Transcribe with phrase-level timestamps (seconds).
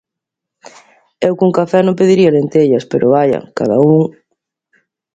[1.27, 3.97] Eu cun café non pediría lentellas, pero, vaia, cada un...